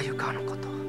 [0.00, 0.81] 鮎川のこと。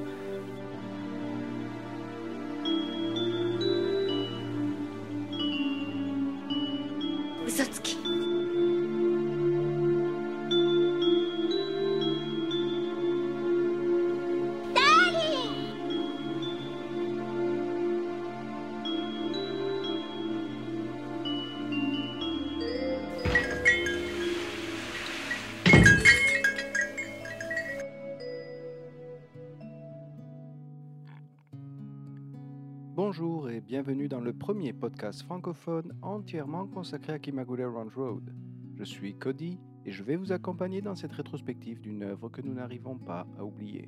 [34.43, 38.29] Premier podcast francophone entièrement consacré à Kimagure Ranch Road.
[38.75, 42.53] Je suis Cody et je vais vous accompagner dans cette rétrospective d'une œuvre que nous
[42.53, 43.87] n'arrivons pas à oublier.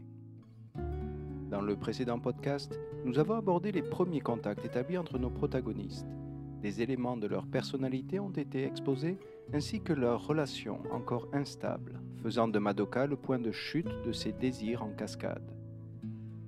[1.50, 6.08] Dans le précédent podcast, nous avons abordé les premiers contacts établis entre nos protagonistes.
[6.62, 9.18] Des éléments de leur personnalité ont été exposés
[9.54, 14.32] ainsi que leurs relations encore instables, faisant de Madoka le point de chute de ses
[14.32, 15.55] désirs en cascade.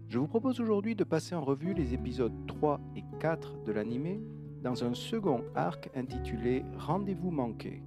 [0.09, 4.21] Je vous propose aujourd'hui de passer en revue les épisodes 3 et 4 de l'anime
[4.63, 7.83] dans un second arc intitulé Rendez-vous manqué.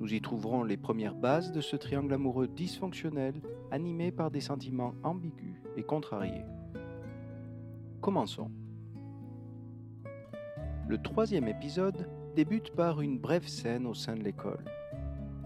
[0.00, 3.34] Nous y trouverons les premières bases de ce triangle amoureux dysfonctionnel
[3.70, 6.44] animé par des sentiments ambigus et contrariés.
[8.00, 8.50] Commençons.
[10.88, 14.64] Le troisième épisode débute par une brève scène au sein de l'école.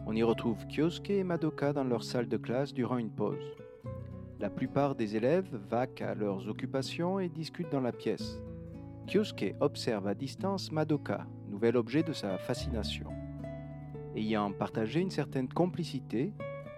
[0.06, 3.54] On y retrouve Kyosuke et Madoka dans leur salle de classe durant une pause.
[4.40, 8.40] La plupart des élèves vaquent à leurs occupations et discutent dans la pièce.
[9.06, 13.08] Kyosuke observe à distance Madoka, nouvel objet de sa fascination.
[14.16, 16.32] Ayant partagé une certaine complicité,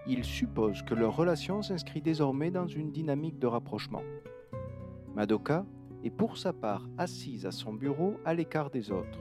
[0.05, 4.03] il suppose que leur relation s'inscrit désormais dans une dynamique de rapprochement.
[5.15, 5.65] Madoka
[6.03, 9.19] est pour sa part assise à son bureau à l'écart des autres.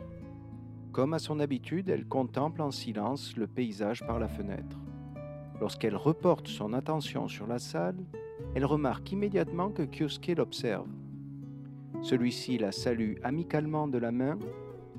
[0.90, 4.80] Comme à son habitude, elle contemple en silence le paysage par la fenêtre.
[5.60, 8.04] Lorsqu'elle reporte son attention sur la salle,
[8.54, 10.88] elle remarque immédiatement que Kyosuke l'observe.
[12.02, 14.38] Celui-ci la salue amicalement de la main,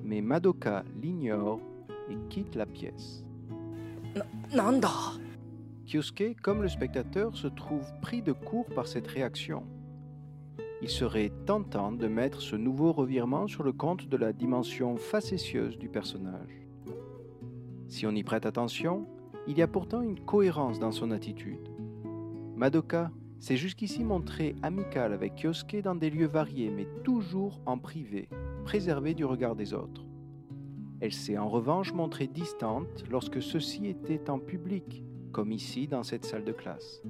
[0.04, 1.60] mais Madoka l'ignore
[2.10, 3.24] et quitte la pièce.
[4.54, 4.90] Nanda
[5.86, 9.64] Kyosuke, comme le spectateur, se trouve pris de court par cette réaction.
[10.82, 15.78] Il serait tentant de mettre ce nouveau revirement sur le compte de la dimension facétieuse
[15.78, 16.68] du personnage.
[17.88, 19.08] Si on y prête attention,
[19.48, 21.70] il y a pourtant une cohérence dans son attitude.
[22.56, 23.12] Madoka
[23.44, 28.30] s'est jusqu'ici montrée amicale avec Kyosuke dans des lieux variés, mais toujours en privé,
[28.64, 30.06] préservée du regard des autres.
[31.02, 36.24] Elle s'est en revanche montrée distante lorsque ceux-ci étaient en public, comme ici dans cette
[36.24, 37.04] salle de classe.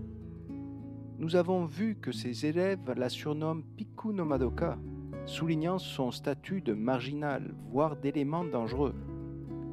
[1.20, 4.80] Nous avons vu que ses élèves la surnomment Piku no Madoka,
[5.28, 8.96] soulignant son statut de marginal, voire d'élément dangereux.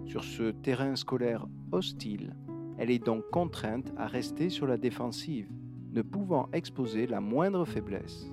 [0.04, 2.36] Sur ce terrain scolaire hostile,
[2.76, 5.48] elle est donc contrainte à rester sur la défensive,
[5.92, 8.32] ne pouvant exposer la moindre faiblesse.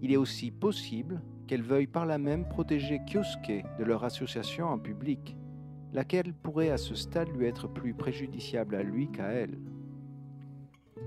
[0.00, 4.78] Il est aussi possible qu'elle veuille par là même protéger Kyosuke de leur association en
[4.78, 5.36] public,
[5.92, 9.58] laquelle pourrait à ce stade lui être plus préjudiciable à lui qu'à elle.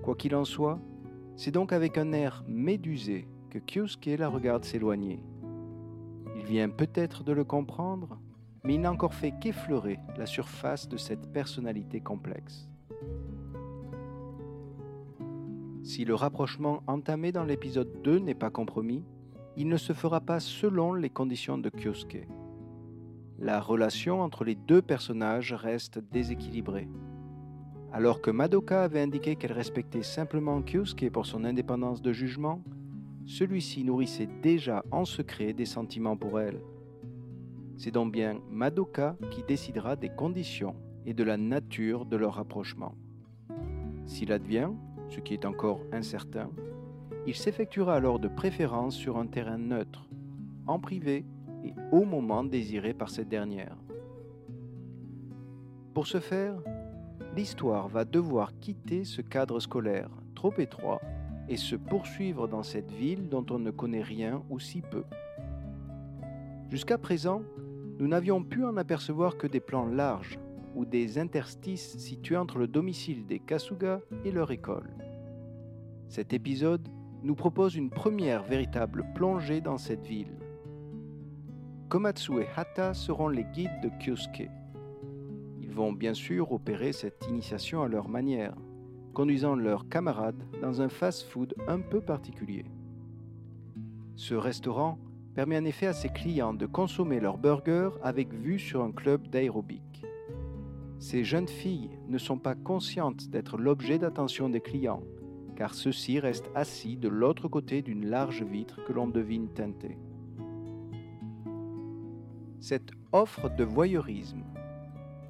[0.03, 0.79] Quoi qu'il en soit,
[1.35, 5.23] c'est donc avec un air médusé que Kyosuke la regarde s'éloigner.
[6.35, 8.19] Il vient peut-être de le comprendre,
[8.63, 12.69] mais il n'a encore fait qu'effleurer la surface de cette personnalité complexe.
[15.87, 19.05] Si le rapprochement entamé dans l'épisode 2 n'est pas compromis,
[19.55, 22.27] il ne se fera pas selon les conditions de Kyosuke.
[23.39, 26.89] La relation entre les deux personnages reste déséquilibrée.
[27.93, 32.61] Alors que Madoka avait indiqué qu'elle respectait simplement Kyosuke pour son indépendance de jugement,
[33.25, 36.59] celui-ci nourrissait déjà en secret des sentiments pour elle.
[37.77, 42.93] C'est donc bien Madoka qui décidera des conditions et de la nature de leur rapprochement.
[44.05, 44.71] S'il advient,
[45.09, 46.49] ce qui est encore incertain,
[47.25, 50.07] il s'effectuera alors de préférence sur un terrain neutre,
[50.65, 51.25] en privé
[51.63, 53.75] et au moment désiré par cette dernière.
[55.93, 56.55] Pour ce faire,
[57.35, 61.01] l'histoire va devoir quitter ce cadre scolaire trop étroit
[61.49, 65.03] et se poursuivre dans cette ville dont on ne connaît rien ou si peu.
[66.69, 67.41] Jusqu'à présent,
[67.99, 70.37] nous n'avions pu en apercevoir que des plans larges
[70.77, 74.93] ou des interstices situés entre le domicile des Kasuga et leur école.
[76.07, 76.87] Cet épisode
[77.23, 80.37] nous propose une première véritable plongée dans cette ville.
[81.89, 84.51] Komatsu et Hata seront les guides de Kyosuke.
[85.59, 88.53] Ils vont bien sûr opérer cette initiation à leur manière,
[89.15, 92.65] conduisant leurs camarades dans un fast-food un peu particulier.
[94.15, 94.99] Ce restaurant
[95.33, 99.27] permet en effet à ses clients de consommer leur burger avec vue sur un club
[99.27, 100.06] d'aérobic.
[100.99, 105.03] Ces jeunes filles ne sont pas conscientes d'être l'objet d'attention des clients,
[105.55, 109.97] car ceux-ci restent assis de l'autre côté d'une large vitre que l'on devine teintée.
[112.59, 114.43] Cette offre de voyeurisme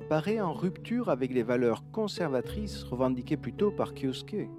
[0.07, 4.49] paraît en rupture avec les valeurs conservatrices revendiquées plus tôt par Kyosuke.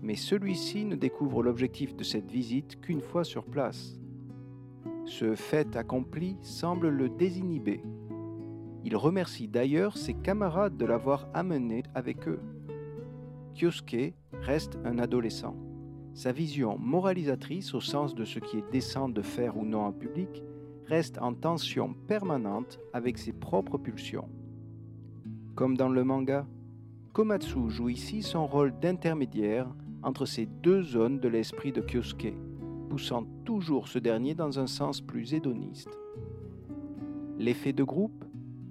[0.00, 3.98] Mais celui-ci ne découvre l'objectif de cette visite qu'une fois sur place.
[5.06, 7.82] Ce fait accompli semble le désinhiber.
[8.84, 12.40] Il remercie d'ailleurs ses camarades de l'avoir amené avec eux.
[13.54, 15.56] Kyosuke reste un adolescent.
[16.12, 19.92] Sa vision moralisatrice au sens de ce qui est décent de faire ou non en
[19.92, 20.42] public
[20.86, 24.28] reste en tension permanente avec ses propres pulsions.
[25.54, 26.46] Comme dans le manga,
[27.14, 29.68] Komatsu joue ici son rôle d'intermédiaire
[30.02, 32.34] entre ces deux zones de l'esprit de Kyosuke,
[32.90, 35.98] poussant toujours ce dernier dans un sens plus hédoniste.
[37.38, 38.24] L'effet de groupe,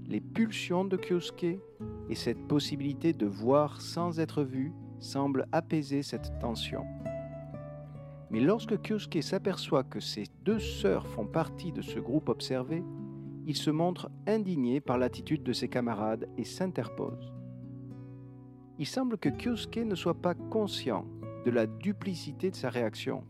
[0.07, 1.59] les pulsions de Kyosuke
[2.09, 6.83] et cette possibilité de voir sans être vu semblent apaiser cette tension.
[8.29, 12.83] Mais lorsque Kyosuke s'aperçoit que ses deux sœurs font partie de ce groupe observé,
[13.45, 17.33] il se montre indigné par l'attitude de ses camarades et s'interpose.
[18.79, 21.05] Il semble que Kyosuke ne soit pas conscient
[21.45, 23.23] de la duplicité de sa réaction.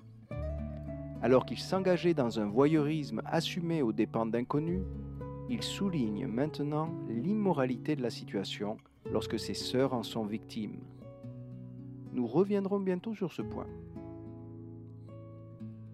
[1.22, 4.84] Alors qu'il s'engageait dans un voyeurisme assumé aux dépens d'inconnus,
[5.50, 8.78] il souligne maintenant l'immoralité de la situation
[9.12, 10.80] lorsque ses sœurs en sont victimes.
[12.14, 13.68] Nous reviendrons bientôt sur ce point.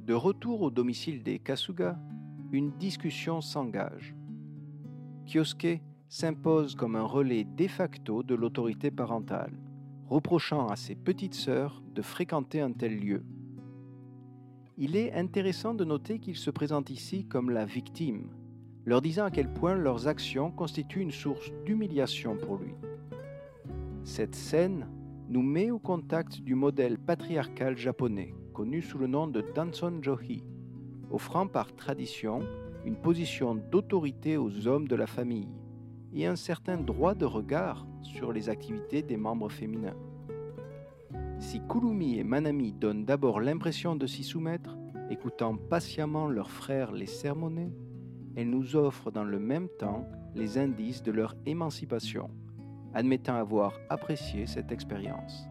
[0.06, 1.98] De retour au domicile des Kasuga,
[2.52, 4.16] une discussion s'engage.
[5.26, 9.54] Kyosuke s'impose comme un relais de facto de l'autorité parentale,
[10.08, 13.24] reprochant à ses petites sœurs de fréquenter un tel lieu.
[14.78, 18.30] Il est intéressant de noter qu'il se présente ici comme la victime,
[18.90, 22.74] leur disant à quel point leurs actions constituent une source d'humiliation pour lui.
[24.04, 24.88] Cette scène
[25.30, 30.44] nous met au contact du modèle patriarcal japonais, connu sous le nom de Danson Johi,
[31.12, 32.42] offrant par tradition
[32.84, 35.54] une position d'autorité aux hommes de la famille
[36.12, 39.98] et un certain droit de regard sur les activités des membres féminins.
[41.38, 44.80] Si Kurumi et Manami donnent d'abord l'impression de s'y soumettre,
[45.12, 47.72] écoutant patiemment leurs frères les sermonner,
[48.40, 52.30] elles nous offrent dans le même temps les indices de leur émancipation,
[52.94, 55.48] admettant avoir apprécié cette expérience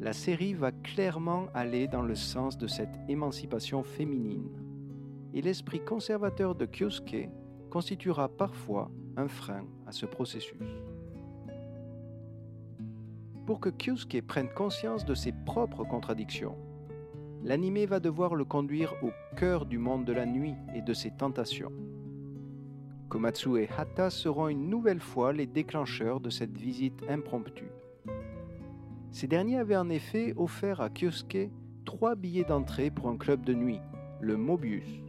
[0.00, 4.48] la série va clairement aller dans le sens de cette émancipation féminine,
[5.34, 7.28] et l'esprit conservateur de Kyosuke
[7.68, 10.56] constituera parfois un frein à ce processus.
[13.44, 16.56] Pour que Kyosuke prenne conscience de ses propres contradictions,
[17.42, 21.10] l'anime va devoir le conduire au cœur du monde de la nuit et de ses
[21.10, 21.72] tentations.
[23.08, 27.72] Komatsu et Hata seront une nouvelle fois les déclencheurs de cette visite impromptue.
[29.10, 31.50] Ces derniers avaient en effet offert à Kyosuke
[31.84, 33.80] trois billets d'entrée pour un club de nuit,
[34.20, 35.02] le Mobius.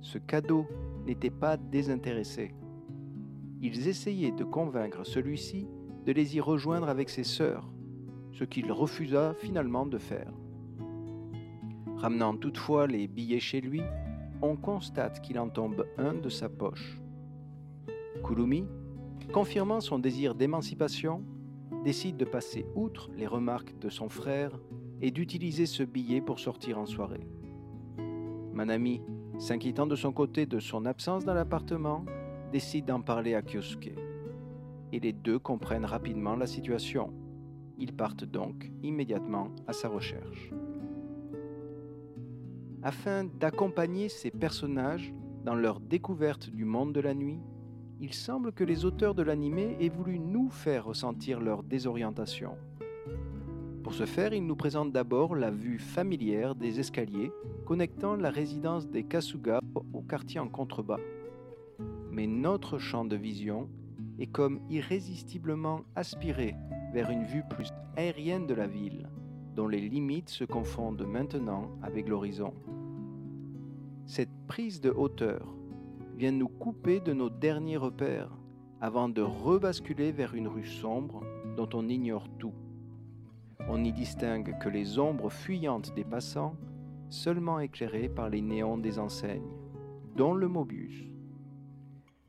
[0.00, 0.66] Ce cadeau
[1.06, 2.54] n'était pas désintéressé.
[3.60, 5.66] Ils essayaient de convaincre celui-ci
[6.06, 7.68] de les y rejoindre avec ses sœurs,
[8.32, 10.32] ce qu'il refusa finalement de faire.
[12.02, 13.80] Ramenant toutefois les billets chez lui,
[14.42, 17.00] on constate qu'il en tombe un de sa poche.
[18.24, 18.64] Kurumi,
[19.32, 21.22] confirmant son désir d'émancipation,
[21.84, 24.58] décide de passer outre les remarques de son frère
[25.00, 27.24] et d'utiliser ce billet pour sortir en soirée.
[28.52, 29.00] Manami,
[29.38, 32.04] s'inquiétant de son côté de son absence dans l'appartement,
[32.50, 33.94] décide d'en parler à Kyosuke.
[34.90, 37.12] Et les deux comprennent rapidement la situation.
[37.78, 40.50] Ils partent donc immédiatement à sa recherche.
[42.84, 47.40] Afin d'accompagner ces personnages dans leur découverte du monde de la nuit,
[48.00, 52.56] il semble que les auteurs de l'animé aient voulu nous faire ressentir leur désorientation.
[53.84, 57.30] Pour ce faire, ils nous présentent d'abord la vue familière des escaliers
[57.66, 59.60] connectant la résidence des Kasuga
[59.92, 60.98] au quartier en contrebas.
[62.10, 63.68] Mais notre champ de vision
[64.18, 66.56] est comme irrésistiblement aspiré
[66.92, 69.08] vers une vue plus aérienne de la ville,
[69.54, 72.54] dont les limites se confondent maintenant avec l'horizon.
[74.06, 75.46] Cette prise de hauteur
[76.16, 78.30] vient nous couper de nos derniers repères
[78.80, 81.22] avant de rebasculer vers une rue sombre
[81.56, 82.54] dont on ignore tout.
[83.68, 86.56] On n'y distingue que les ombres fuyantes des passants,
[87.10, 89.52] seulement éclairées par les néons des enseignes,
[90.16, 91.04] dont le Mobius.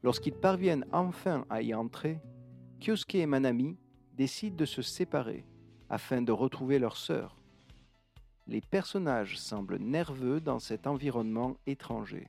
[0.04, 2.20] Lorsqu'ils parviennent enfin à y entrer,
[2.80, 3.78] Kyosuke et Manami
[4.16, 5.46] décident de se séparer
[5.90, 7.36] afin de retrouver leur sœur.
[8.48, 12.28] Les personnages semblent nerveux dans cet environnement étranger.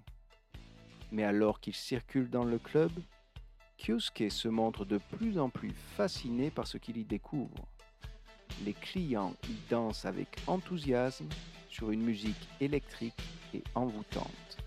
[1.11, 2.93] Mais alors qu'il circule dans le club,
[3.79, 7.67] Kyosuke se montre de plus en plus fasciné par ce qu'il y découvre.
[8.65, 11.29] les clients y dansent avec enthousiasme
[11.69, 13.21] sur une musique électrique
[13.53, 14.64] et envoûtante.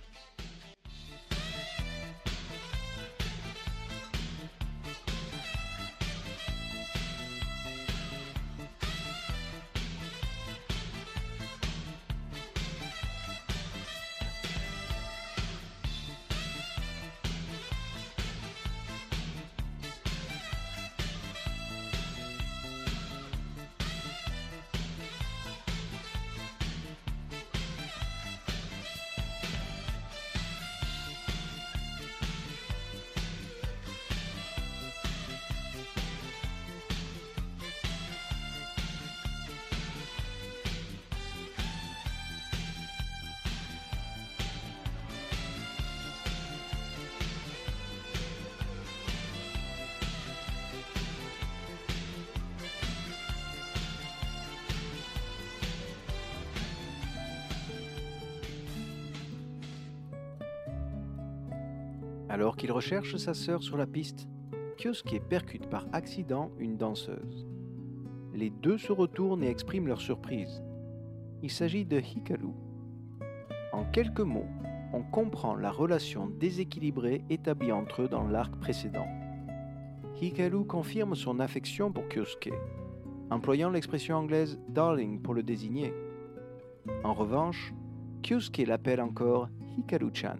[62.58, 64.28] Qu'il recherche sa sœur sur la piste,
[64.78, 67.48] Kyosuke percute par accident une danseuse.
[68.34, 70.64] Les deux se retournent et expriment leur surprise.
[71.44, 72.50] Il s'agit de Hikaru.
[73.74, 74.48] En quelques mots,
[74.92, 79.08] on comprend la relation déséquilibrée établie entre eux dans l'arc précédent.
[80.20, 82.54] Hikaru confirme son affection pour Kyosuke,
[83.30, 85.94] employant l'expression anglaise darling pour le désigner.
[87.04, 87.72] En revanche,
[88.24, 89.48] Kyosuke l'appelle encore
[89.78, 90.38] Hikaru-chan.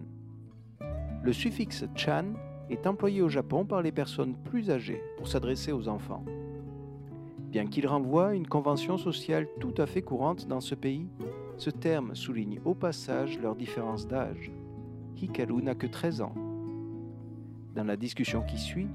[1.22, 2.34] Le suffixe chan
[2.70, 6.24] est employé au Japon par les personnes plus âgées pour s'adresser aux enfants.
[7.50, 11.08] Bien qu'il renvoie à une convention sociale tout à fait courante dans ce pays,
[11.56, 14.52] ce terme souligne au passage leur différence d'âge.
[15.16, 16.34] Hikaru n'a que 13 ans.
[17.74, 18.88] Dans la discussion qui suit,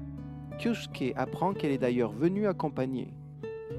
[0.58, 3.12] Kyosuke apprend qu'elle est d'ailleurs venue accompagner,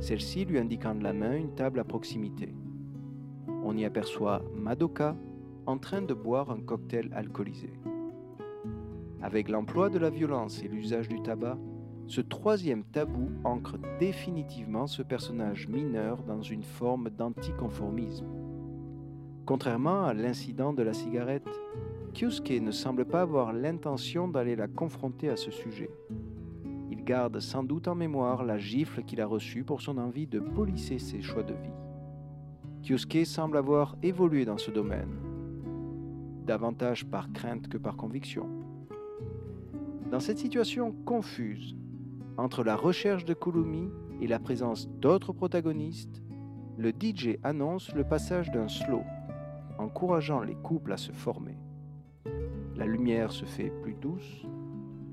[0.02, 2.54] celle-ci lui indiquant de la main une table à proximité.
[3.64, 5.16] On y aperçoit Madoka
[5.66, 7.72] en train de boire un cocktail alcoolisé.
[9.26, 11.58] Avec l'emploi de la violence et l'usage du tabac,
[12.06, 18.28] ce troisième tabou ancre définitivement ce personnage mineur dans une forme d'anticonformisme.
[19.48, 21.50] Contrairement à l'incident de la cigarette,
[22.14, 25.90] Kyosuke ne semble pas avoir l'intention d'aller la confronter à ce sujet.
[26.92, 30.40] Il garde sans doute en mémoire la gifle qu'il a reçue pour son envie de
[30.40, 32.84] polisser ses choix de vie.
[32.84, 35.18] Kyosuke semble avoir évolué dans ce domaine,
[36.46, 38.65] davantage par crainte que par conviction.
[40.12, 41.76] Dans cette situation confuse,
[42.38, 43.90] entre la recherche de Kulumi
[44.22, 46.22] et la présence d'autres protagonistes,
[46.78, 49.04] le DJ annonce le passage d'un slow,
[49.80, 51.58] encourageant les couples à se former.
[52.76, 54.46] La lumière se fait plus douce,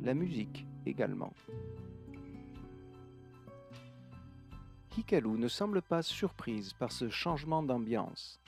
[0.02, 1.32] la musique également.
[4.98, 8.40] Hikaru ne semble pas surprise par ce changement d'ambiance.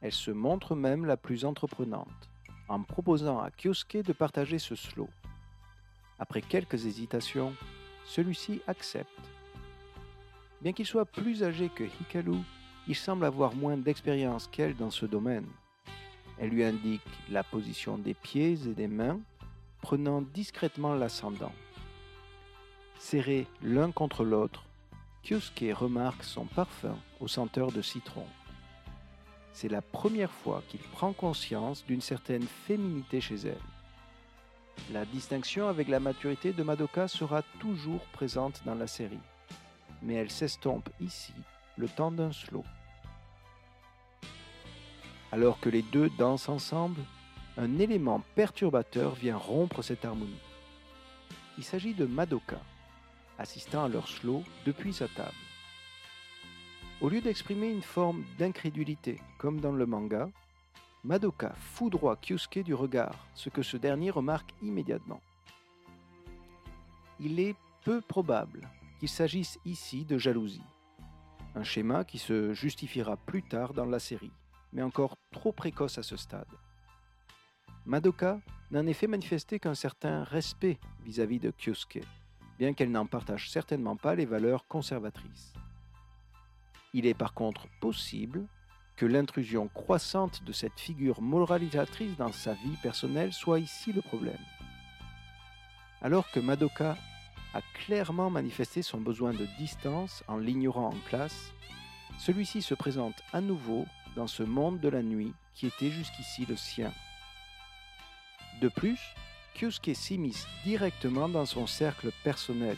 [0.00, 2.30] Elle se montre même la plus entreprenante,
[2.68, 5.08] en proposant à Kyosuke de partager ce slow.
[6.18, 7.54] Après quelques hésitations,
[8.04, 9.10] celui-ci accepte.
[10.60, 12.38] Bien qu'il soit plus âgé que Hikaru,
[12.88, 15.46] il semble avoir moins d'expérience qu'elle dans ce domaine.
[16.38, 19.20] Elle lui indique la position des pieds et des mains,
[19.80, 21.52] prenant discrètement l'ascendant.
[22.98, 24.64] Serrés l'un contre l'autre,
[25.22, 28.26] Kyosuke remarque son parfum aux senteurs de citron.
[29.52, 33.77] C'est la première fois qu'il prend conscience d'une certaine féminité chez elle.
[34.92, 39.20] La distinction avec la maturité de Madoka sera toujours présente dans la série,
[40.02, 41.34] mais elle s'estompe ici
[41.76, 42.64] le temps d'un slow.
[45.30, 47.00] Alors que les deux dansent ensemble,
[47.58, 50.40] un élément perturbateur vient rompre cette harmonie.
[51.58, 52.60] Il s'agit de Madoka,
[53.38, 55.34] assistant à leur slow depuis sa table.
[57.00, 60.30] Au lieu d'exprimer une forme d'incrédulité, comme dans le manga,
[61.04, 65.20] Madoka foudroie Kyusuke du regard, ce que ce dernier remarque immédiatement.
[67.20, 70.64] Il est peu probable qu'il s'agisse ici de jalousie,
[71.54, 74.32] un schéma qui se justifiera plus tard dans la série,
[74.72, 76.52] mais encore trop précoce à ce stade.
[77.86, 78.40] Madoka
[78.70, 82.04] n'a en effet manifesté qu'un certain respect vis-à-vis de Kyusuke,
[82.58, 85.54] bien qu'elle n'en partage certainement pas les valeurs conservatrices.
[86.92, 88.46] Il est par contre possible
[88.98, 94.44] que l'intrusion croissante de cette figure moralisatrice dans sa vie personnelle soit ici le problème.
[96.02, 96.96] Alors que Madoka
[97.54, 101.52] a clairement manifesté son besoin de distance en l'ignorant en classe,
[102.18, 103.86] celui-ci se présente à nouveau
[104.16, 106.92] dans ce monde de la nuit qui était jusqu'ici le sien.
[108.60, 109.00] De plus,
[109.54, 112.76] Kyusuke s'immisce directement dans son cercle personnel,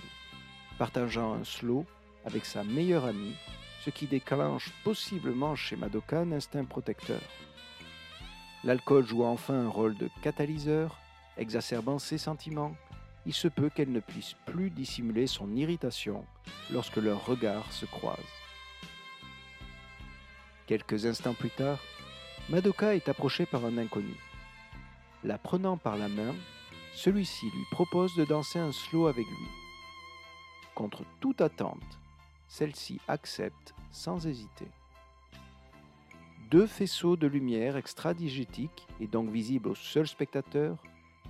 [0.78, 1.86] partageant un slow
[2.26, 3.34] avec sa meilleure amie
[3.80, 7.20] ce qui déclenche possiblement chez Madoka un instinct protecteur.
[8.62, 10.98] L'alcool joue enfin un rôle de catalyseur,
[11.38, 12.76] exacerbant ses sentiments.
[13.24, 16.24] Il se peut qu'elle ne puisse plus dissimuler son irritation
[16.70, 18.18] lorsque leurs regards se croisent.
[20.66, 21.78] Quelques instants plus tard,
[22.48, 24.14] Madoka est approchée par un inconnu.
[25.24, 26.34] La prenant par la main,
[26.94, 29.48] celui-ci lui propose de danser un slow avec lui.
[30.74, 31.99] Contre toute attente,
[32.50, 34.66] celle-ci accepte sans hésiter.
[36.50, 40.82] Deux faisceaux de lumière extradigétiques et donc visibles au seul spectateur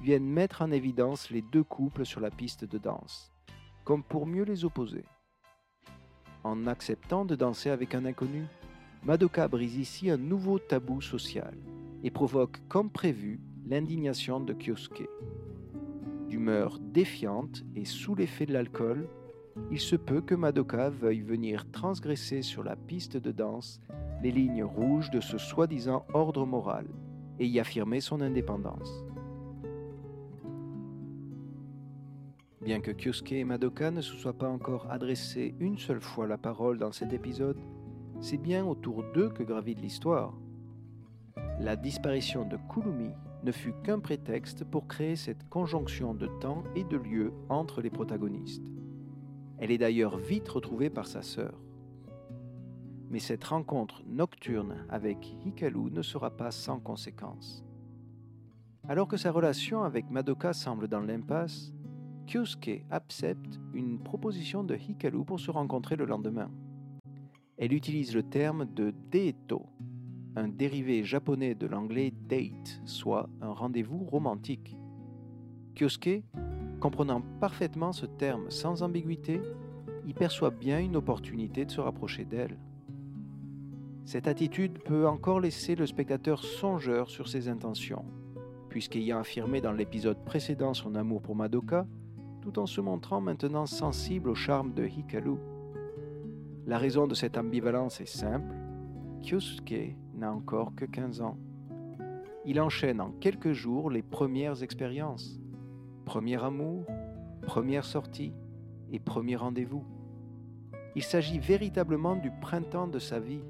[0.03, 3.31] viennent mettre en évidence les deux couples sur la piste de danse,
[3.85, 5.05] comme pour mieux les opposer.
[6.43, 8.47] En acceptant de danser avec un inconnu,
[9.05, 11.55] Madoka brise ici un nouveau tabou social
[12.03, 15.07] et provoque comme prévu l'indignation de Kyosuke.
[16.31, 19.07] D'humeur défiante et sous l'effet de l'alcool,
[19.71, 23.81] il se peut que Madoka veuille venir transgresser sur la piste de danse
[24.23, 26.87] les lignes rouges de ce soi-disant ordre moral
[27.39, 29.05] et y affirmer son indépendance.
[32.61, 36.37] Bien que Kyosuke et Madoka ne se soient pas encore adressés une seule fois la
[36.37, 37.59] parole dans cet épisode,
[38.21, 40.35] c'est bien autour d'eux que gravite l'histoire.
[41.59, 43.13] La disparition de Kulumi
[43.45, 47.91] ne fut qu'un prétexte pour créer cette conjonction de temps et de lieu entre les
[47.91, 48.71] protagonistes.
[49.61, 51.55] Elle est d'ailleurs vite retrouvée par sa sœur.
[53.11, 57.65] Mais cette rencontre nocturne avec Hikaru ne sera pas sans conséquences.
[58.89, 61.73] Alors que sa relation avec Madoka semble dans l'impasse,
[62.27, 66.51] Kyosuke accepte une proposition de Hikaru pour se rencontrer le lendemain
[67.61, 69.67] elle utilise le terme de deto,
[70.35, 74.79] un dérivé japonais de l'anglais date, soit un rendez-vous romantique.
[75.75, 76.25] Kyosuke,
[76.81, 79.41] comprenant parfaitement ce terme sans ambiguïté,
[80.07, 82.59] y perçoit bien une opportunité de se rapprocher d'elle.
[84.05, 88.05] Cette attitude peut encore laisser le spectateur songeur sur ses intentions,
[88.69, 91.87] puisqu'ayant affirmé dans l'épisode précédent son amour pour Madoka,
[92.41, 95.37] tout en se montrant maintenant sensible au charme de Hikaru.
[96.67, 98.55] La raison de cette ambivalence est simple.
[99.23, 101.37] Kyosuke n'a encore que 15 ans.
[102.47, 105.41] Il enchaîne en quelques jours les premières expériences.
[106.11, 106.87] Premier amour,
[107.43, 108.33] première sortie
[108.91, 109.85] et premier rendez-vous.
[110.97, 113.45] Il s'agit véritablement du printemps de sa vie.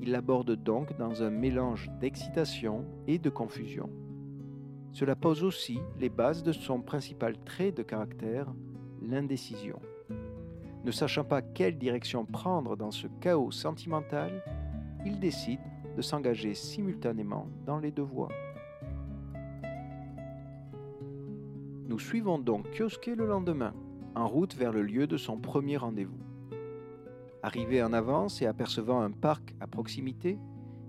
[0.00, 3.88] Il l'aborde donc dans un mélange d'excitation et de confusion.
[4.90, 8.52] Cela pose aussi les bases de son principal trait de caractère,
[9.00, 9.78] l'indécision.
[10.84, 14.42] Ne sachant pas quelle direction prendre dans ce chaos sentimental,
[15.04, 15.60] il décide
[15.96, 18.32] de s'engager simultanément dans les deux voies.
[21.88, 23.72] Nous suivons donc Kyosuke le lendemain,
[24.16, 26.18] en route vers le lieu de son premier rendez-vous.
[27.44, 30.36] Arrivé en avance et apercevant un parc à proximité,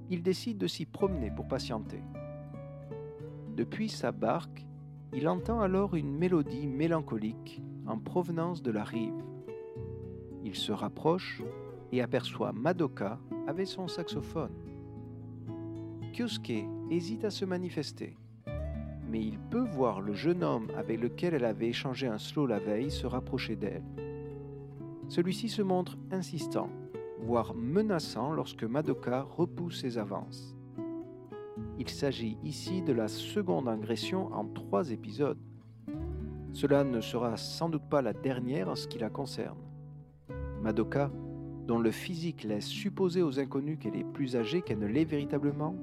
[0.10, 2.02] il décide de s'y promener pour patienter.
[3.56, 4.66] Depuis sa barque,
[5.14, 9.24] il entend alors une mélodie mélancolique en provenance de la rive.
[10.44, 11.44] Il se rapproche
[11.92, 14.56] et aperçoit Madoka avec son saxophone.
[16.12, 18.18] Kyosuke hésite à se manifester,
[19.10, 22.60] mais il peut voir le jeune homme avec lequel elle avait échangé un slow la
[22.60, 23.84] veille se rapprocher d'elle.
[25.08, 26.70] Celui-ci se montre insistant,
[27.22, 30.56] voire menaçant lorsque Madoka repousse ses avances.
[31.80, 35.40] Il s'agit ici de la seconde agression en trois épisodes.
[36.54, 39.58] Cela ne sera sans doute pas la dernière en ce qui la concerne.
[40.62, 41.12] Madoka,
[41.68, 45.76] dont le physique laisse supposer aux inconnus qu'elle est plus âgée qu'elle ne l'est véritablement,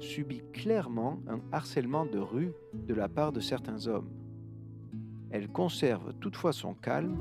[0.00, 4.10] subit clairement un harcèlement de rue de la part de certains hommes.
[5.30, 7.18] Elle conserve toutefois son calme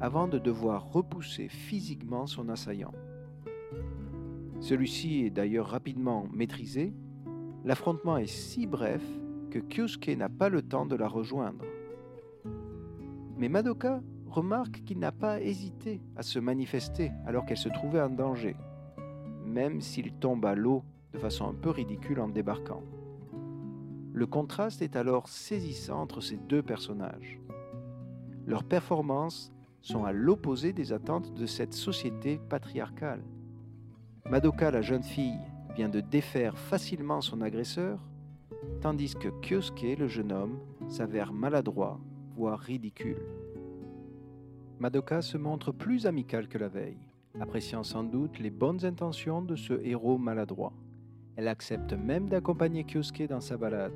[0.00, 2.92] avant de devoir repousser physiquement son assaillant.
[4.60, 6.94] Celui-ci est d'ailleurs rapidement maîtrisé.
[7.64, 9.02] L'affrontement est si bref
[9.50, 11.64] que Kyosuke n'a pas le temps de la rejoindre.
[13.36, 18.10] Mais Madoka remarque qu'il n'a pas hésité à se manifester alors qu'elle se trouvait en
[18.10, 18.56] danger,
[19.44, 20.82] même s'il tombe à l'eau
[21.14, 22.82] de façon un peu ridicule en débarquant.
[24.12, 27.40] Le contraste est alors saisissant entre ces deux personnages.
[28.46, 33.22] Leurs performances sont à l'opposé des attentes de cette société patriarcale.
[34.28, 35.40] Madoka, la jeune fille,
[35.76, 37.98] vient de défaire facilement son agresseur,
[38.80, 42.00] tandis que Kyosuke, le jeune homme, s'avère maladroit,
[42.36, 43.22] voire ridicule.
[44.80, 47.06] Madoka se montre plus amicale que la veille,
[47.40, 50.72] appréciant sans doute les bonnes intentions de ce héros maladroit.
[51.36, 53.92] Elle accepte même d'accompagner Kyosuke dans sa balade.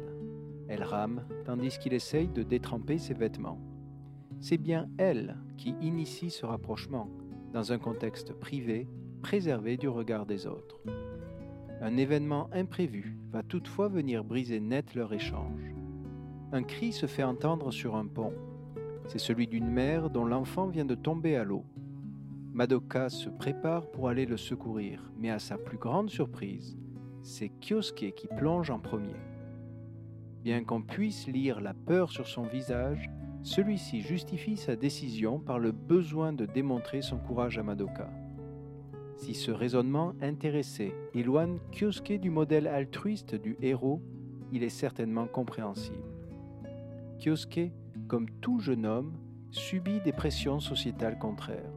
[0.69, 3.61] Elle rame tandis qu'il essaye de détremper ses vêtements.
[4.41, 7.09] C'est bien elle qui initie ce rapprochement,
[7.53, 8.87] dans un contexte privé,
[9.23, 10.81] préservé du regard des autres.
[11.81, 15.73] Un événement imprévu va toutefois venir briser net leur échange.
[16.53, 18.33] Un cri se fait entendre sur un pont.
[19.07, 21.65] C'est celui d'une mère dont l'enfant vient de tomber à l'eau.
[22.53, 26.77] Madoka se prépare pour aller le secourir, mais à sa plus grande surprise,
[27.23, 29.17] c'est Kyosuke qui plonge en premier.
[30.43, 33.11] Bien qu'on puisse lire la peur sur son visage,
[33.43, 38.11] celui-ci justifie sa décision par le besoin de démontrer son courage à Madoka.
[39.17, 44.01] Si ce raisonnement intéressé éloigne Kyosuke du modèle altruiste du héros,
[44.53, 45.99] il est certainement compréhensible.
[47.19, 47.73] Kyosuke,
[48.07, 49.13] comme tout jeune homme,
[49.51, 51.73] subit des pressions sociétales contraires.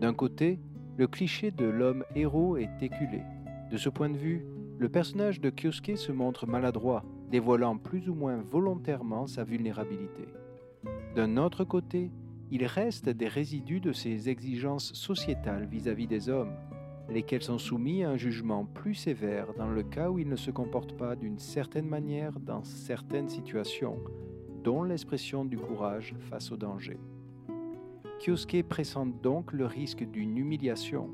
[0.00, 0.58] D'un côté,
[0.96, 3.22] le cliché de l'homme héros est éculé.
[3.70, 4.44] De ce point de vue,
[4.80, 10.26] le personnage de Kyosuke se montre maladroit, dévoilant plus ou moins volontairement sa vulnérabilité.
[11.14, 12.10] D'un autre côté,
[12.50, 16.54] il reste des résidus de ses exigences sociétales vis-à-vis des hommes,
[17.10, 20.50] lesquels sont soumis à un jugement plus sévère dans le cas où ils ne se
[20.50, 23.98] comportent pas d'une certaine manière dans certaines situations,
[24.64, 26.98] dont l'expression du courage face au danger.
[28.18, 31.10] Kyosuke pressent donc le risque d'une humiliation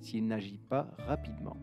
[0.00, 1.56] s'il n'agit pas rapidement.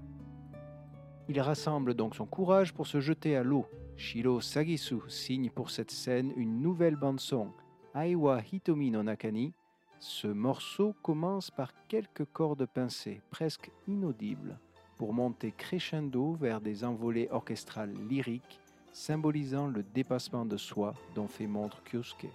[1.34, 3.66] Il rassemble donc son courage pour se jeter à l'eau.
[3.96, 7.54] Shiro Sagisu signe pour cette scène une nouvelle bande-son,
[7.96, 9.54] Aiwa Hitomi no Nakani.
[9.98, 14.60] Ce morceau commence par quelques cordes pincées, presque inaudibles,
[14.98, 18.60] pour monter crescendo vers des envolées orchestrales lyriques
[18.92, 22.28] symbolisant le dépassement de soi dont fait montre Kyosuke.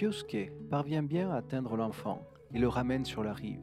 [0.00, 2.22] Kyosuke parvient bien à atteindre l'enfant
[2.54, 3.60] et le ramène sur la rive.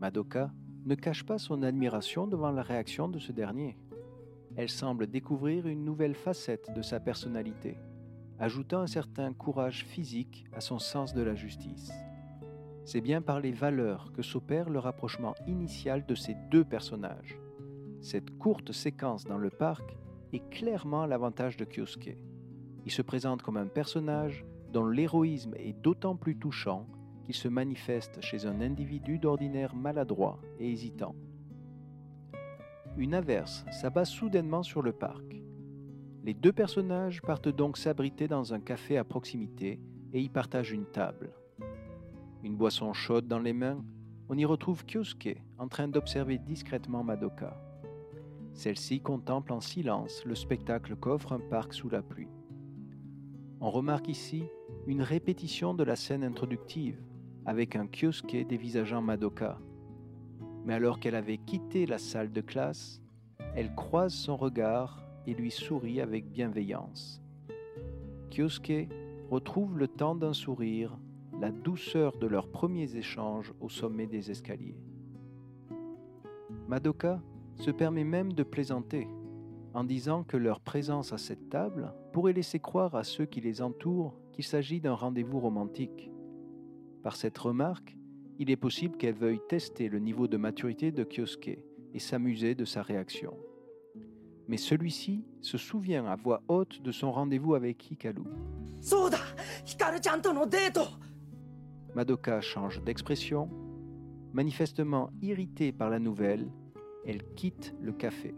[0.00, 0.50] Madoka
[0.86, 3.76] ne cache pas son admiration devant la réaction de ce dernier.
[4.56, 7.76] Elle semble découvrir une nouvelle facette de sa personnalité,
[8.38, 11.92] ajoutant un certain courage physique à son sens de la justice.
[12.86, 17.38] C'est bien par les valeurs que s'opère le rapprochement initial de ces deux personnages.
[18.00, 19.94] Cette courte séquence dans le parc
[20.32, 22.16] est clairement l'avantage de Kyosuke.
[22.86, 26.88] Il se présente comme un personnage dont l'héroïsme est d'autant plus touchant
[27.22, 31.14] qu'il se manifeste chez un individu d'ordinaire maladroit et hésitant.
[32.96, 35.40] Une averse s'abat soudainement sur le parc.
[36.24, 39.80] Les deux personnages partent donc s'abriter dans un café à proximité
[40.12, 41.32] et y partagent une table.
[42.42, 43.82] Une boisson chaude dans les mains,
[44.28, 47.56] on y retrouve Kyosuke en train d'observer discrètement Madoka.
[48.54, 52.30] Celle-ci contemple en silence le spectacle qu'offre un parc sous la pluie.
[53.60, 54.44] On remarque ici
[54.86, 57.00] une répétition de la scène introductive,
[57.46, 59.58] avec un Kyosuke dévisageant Madoka.
[60.64, 63.00] Mais alors qu'elle avait quitté la salle de classe,
[63.54, 67.20] elle croise son regard et lui sourit avec bienveillance.
[68.30, 68.88] Kyosuke
[69.30, 70.96] retrouve le temps d'un sourire,
[71.40, 74.78] la douceur de leurs premiers échanges au sommet des escaliers.
[76.68, 77.20] Madoka
[77.56, 79.06] se permet même de plaisanter
[79.74, 83.60] en disant que leur présence à cette table pourrait laisser croire à ceux qui les
[83.60, 86.10] entourent qu'il s'agit d'un rendez-vous romantique.
[87.02, 87.96] Par cette remarque,
[88.38, 91.58] il est possible qu'elle veuille tester le niveau de maturité de Kyosuke
[91.92, 93.36] et s'amuser de sa réaction.
[94.46, 98.24] Mais celui-ci se souvient à voix haute de son rendez-vous avec Hikaru.
[101.94, 103.48] Madoka change d'expression.
[104.32, 106.50] Manifestement irritée par la nouvelle,
[107.06, 108.34] elle quitte le café.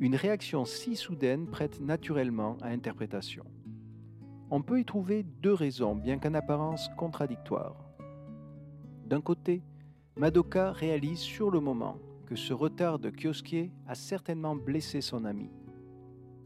[0.00, 3.44] Une réaction si soudaine prête naturellement à interprétation.
[4.50, 7.76] On peut y trouver deux raisons, bien qu'en apparence contradictoires.
[9.04, 9.62] D'un côté,
[10.16, 15.50] Madoka réalise sur le moment que ce retard de Kyosuke a certainement blessé son ami.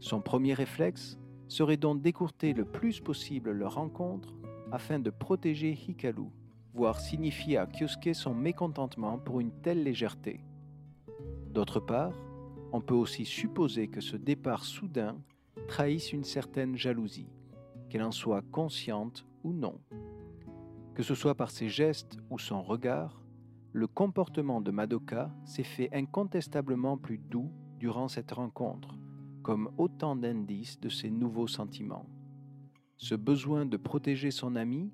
[0.01, 4.35] Son premier réflexe serait donc d'écourter le plus possible leur rencontre
[4.73, 6.27] afin de protéger Hikaru,
[6.73, 10.41] voire signifier à Kyosuke son mécontentement pour une telle légèreté.
[11.53, 12.11] D'autre part,
[12.75, 15.15] on peut aussi supposer que ce départ soudain
[15.69, 17.29] trahisse une certaine jalousie,
[17.87, 19.79] qu'elle en soit consciente ou non.
[20.93, 23.23] Que ce soit par ses gestes ou son regard,
[23.71, 28.97] le comportement de Madoka s'est fait incontestablement plus doux durant cette rencontre,
[29.41, 32.09] comme autant d'indices de ses nouveaux sentiments.
[32.97, 34.91] Ce besoin de protéger son ami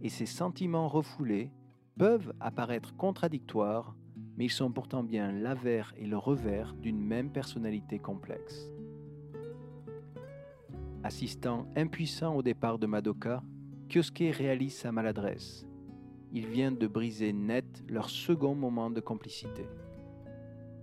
[0.00, 1.50] et ses sentiments refoulés
[1.98, 3.96] peuvent apparaître contradictoires
[4.36, 8.70] mais ils sont pourtant bien l'avers et le revers d'une même personnalité complexe.
[11.02, 13.42] Assistant impuissant au départ de Madoka,
[13.88, 15.66] Kyosuke réalise sa maladresse.
[16.32, 19.66] Il vient de briser net leur second moment de complicité.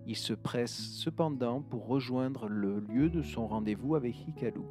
[0.08, 4.64] Il se presse cependant pour rejoindre le lieu de son rendez-vous avec Hikaru,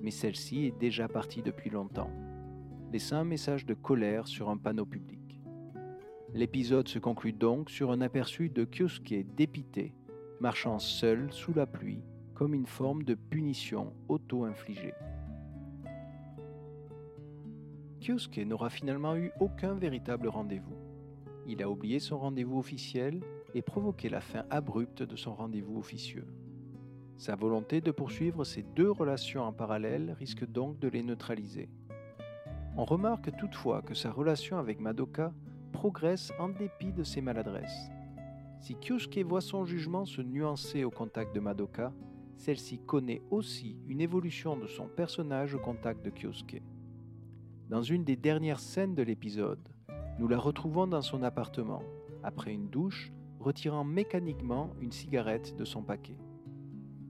[0.00, 2.10] mais celle-ci est déjà partie depuis longtemps,
[2.92, 5.19] laissant un message de colère sur un panneau public.
[6.32, 9.92] L'épisode se conclut donc sur un aperçu de Kyosuke dépité,
[10.40, 14.94] marchant seul sous la pluie, comme une forme de punition auto-infligée.
[18.00, 20.76] Kyosuke n'aura finalement eu aucun véritable rendez-vous.
[21.48, 23.20] Il a oublié son rendez-vous officiel
[23.54, 26.26] et provoqué la fin abrupte de son rendez-vous officieux.
[27.18, 31.68] Sa volonté de poursuivre ces deux relations en parallèle risque donc de les neutraliser.
[32.76, 35.34] On remarque toutefois que sa relation avec Madoka
[35.70, 37.90] progresse en dépit de ses maladresses.
[38.60, 41.92] Si Kyosuke voit son jugement se nuancer au contact de Madoka,
[42.36, 46.62] celle-ci connaît aussi une évolution de son personnage au contact de Kyosuke.
[47.68, 49.68] Dans une des dernières scènes de l'épisode,
[50.18, 51.82] nous la retrouvons dans son appartement,
[52.22, 56.18] après une douche, retirant mécaniquement une cigarette de son paquet.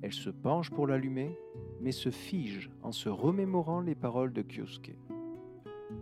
[0.02, 1.36] Elle se penche pour l'allumer,
[1.80, 4.96] mais se fige en se remémorant les paroles de Kyosuke.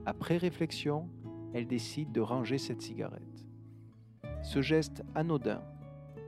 [0.04, 1.08] Après réflexion,
[1.54, 3.46] elle décide de ranger cette cigarette.
[4.42, 5.62] Ce geste anodin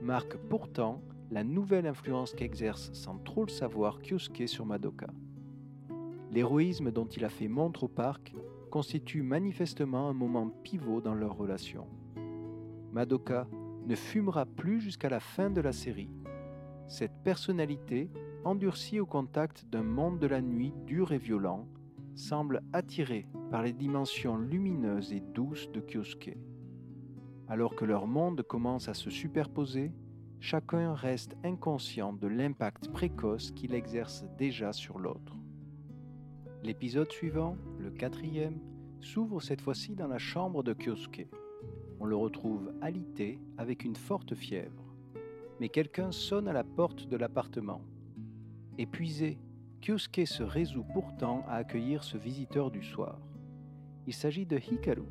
[0.01, 5.07] marque pourtant la nouvelle influence qu'exerce sans trop le savoir Kyosuke sur Madoka.
[6.31, 8.33] L'héroïsme dont il a fait montre au parc
[8.69, 11.87] constitue manifestement un moment pivot dans leur relation.
[12.91, 13.47] Madoka
[13.85, 16.09] ne fumera plus jusqu'à la fin de la série.
[16.87, 18.09] Cette personnalité,
[18.43, 21.67] endurcie au contact d'un monde de la nuit dur et violent,
[22.15, 26.37] semble attiré par les dimensions lumineuses et douces de Kyosuke.
[27.47, 29.91] Alors que leur monde commence à se superposer,
[30.39, 35.37] chacun reste inconscient de l'impact précoce qu'il exerce déjà sur l'autre.
[36.63, 38.59] L'épisode suivant, le quatrième,
[39.01, 41.27] s'ouvre cette fois-ci dans la chambre de Kyosuke.
[41.99, 44.95] On le retrouve alité avec une forte fièvre.
[45.59, 47.81] Mais quelqu'un sonne à la porte de l'appartement.
[48.77, 49.37] Épuisé
[49.81, 53.19] Kyosuke se résout pourtant à accueillir ce visiteur du soir.
[54.05, 55.07] Il s'agit de Hikaru.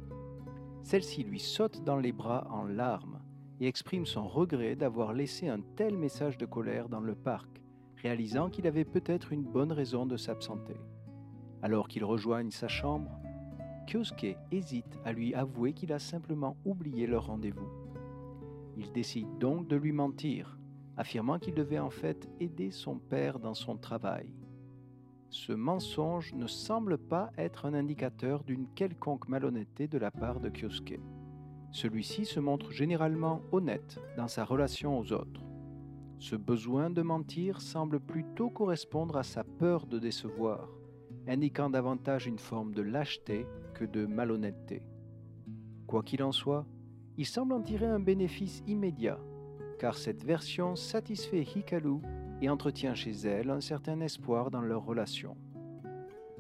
[0.84, 3.20] Celle-ci lui saute dans les bras en larmes
[3.58, 7.60] et exprime son regret d'avoir laissé un tel message de colère dans le parc,
[7.96, 10.80] réalisant qu'il avait peut-être une bonne raison de s'absenter.
[11.62, 13.10] Alors qu'il rejoigne sa chambre,
[13.88, 17.70] Kyosuke hésite à lui avouer qu'il a simplement oublié leur rendez-vous.
[18.76, 20.60] Il décide donc de lui mentir,
[20.96, 24.32] affirmant qu'il devait en fait aider son père dans son travail
[25.30, 30.50] ce mensonge ne semble pas être un indicateur d'une quelconque malhonnêteté de la part de
[30.50, 31.00] Kyosuke.
[31.70, 35.40] Celui-ci se montre généralement honnête dans sa relation aux autres.
[36.18, 40.68] Ce besoin de mentir semble plutôt correspondre à sa peur de décevoir,
[41.28, 44.82] indiquant davantage une forme de lâcheté que de malhonnêteté.
[45.86, 46.66] Quoi qu'il en soit,
[47.16, 49.20] Il semble en tirer un bénéfice immédiat,
[49.78, 52.00] car cette version satisfait Hikaru
[52.40, 55.36] et entretient chez elle un certain espoir dans leur relation.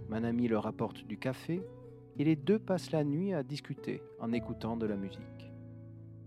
[0.08, 1.62] Manami leur apporte du café
[2.18, 5.52] et les deux passent la nuit à discuter en écoutant de la musique.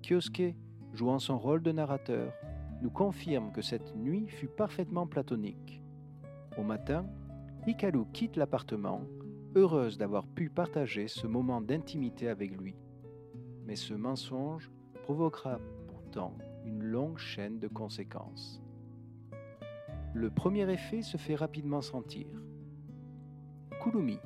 [0.01, 0.55] Kyosuke,
[0.93, 2.33] jouant son rôle de narrateur,
[2.81, 5.81] nous confirme que cette nuit fut parfaitement platonique.
[6.57, 7.05] Au matin,
[7.67, 9.01] Hikaru quitte l'appartement,
[9.55, 12.75] heureuse d'avoir pu partager ce moment d'intimité avec lui.
[13.65, 14.71] Mais ce mensonge
[15.03, 18.62] provoquera pourtant une longue chaîne de conséquences.
[20.15, 22.27] Le premier effet se fait rapidement sentir.
[23.81, 24.19] Kurumi,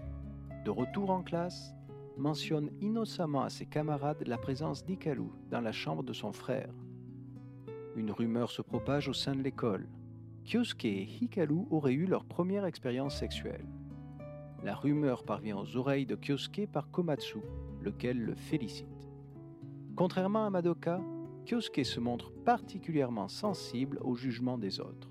[0.65, 1.73] de retour en classe,
[2.17, 6.73] mentionne innocemment à ses camarades la présence d'Ikaru dans la chambre de son frère.
[7.95, 9.87] Une rumeur se propage au sein de l'école.
[10.43, 13.65] Kyosuke et Hikaru auraient eu leur première expérience sexuelle.
[14.65, 17.39] La rumeur parvient aux oreilles de Kyosuke par Komatsu,
[17.81, 19.09] lequel le félicite.
[19.95, 20.99] Contrairement à Madoka,
[21.45, 25.06] Kyosuke se montre particulièrement sensible au jugement des autres.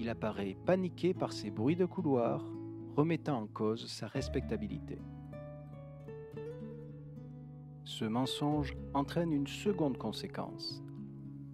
[0.00, 2.42] Il apparaît paniqué par ces bruits de couloir,
[2.96, 4.98] remettant en cause sa respectabilité.
[7.84, 10.82] Ce mensonge entraîne une seconde conséquence.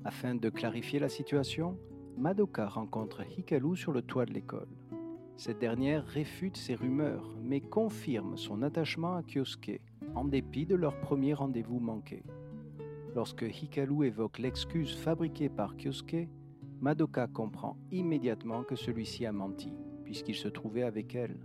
[0.05, 1.77] Afin de clarifier la situation,
[2.17, 4.69] Madoka rencontre Hikaru sur le toit de l'école.
[5.37, 9.81] Cette dernière réfute ces rumeurs, mais confirme son attachement à Kyosuke,
[10.15, 12.23] en dépit de leur premier rendez-vous manqué.
[13.17, 16.29] Lorsque Hikaru évoque l'excuse fabriquée par Kyosuke,
[16.81, 19.73] Madoka comprend immédiatement que celui-ci a menti,
[20.05, 21.39] puisqu'il se trouvait avec elle.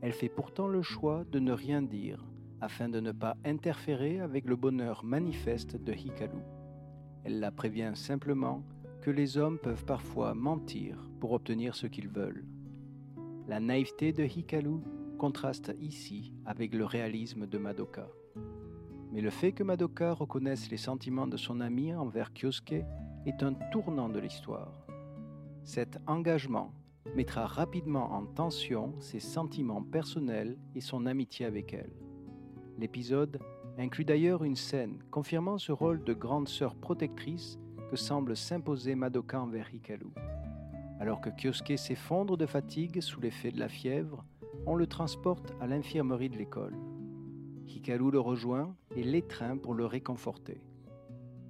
[0.00, 2.26] Elle fait pourtant le choix de ne rien dire,
[2.60, 6.40] afin de ne pas interférer avec le bonheur manifeste de Hikaru.
[7.24, 8.64] Elle la prévient simplement
[9.00, 12.44] que les hommes peuvent parfois mentir pour obtenir ce qu'ils veulent.
[13.46, 14.80] La naïveté de Hikaru
[15.18, 18.08] contraste ici avec le réalisme de Madoka.
[19.12, 22.84] Mais le fait que Madoka reconnaisse les sentiments de son ami envers Kyosuke
[23.26, 24.86] est un tournant de l'histoire.
[25.64, 26.72] Cet engagement
[27.14, 31.92] mettra rapidement en tension ses sentiments personnels et son amitié avec elle.
[32.78, 33.40] L'épisode
[33.78, 37.58] inclut d'ailleurs une scène confirmant ce rôle de grande sœur protectrice
[37.90, 40.12] que semble s'imposer Madoka envers Hikaru.
[40.98, 44.24] Alors que Kyosuke s'effondre de fatigue sous l'effet de la fièvre,
[44.66, 46.76] on le transporte à l'infirmerie de l'école.
[47.66, 50.60] Hikaru le rejoint et l'étreint pour le réconforter.